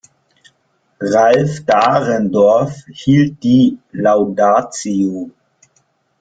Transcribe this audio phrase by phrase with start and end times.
[0.99, 5.29] Ralf Dahrendorf hielt die Laudatio.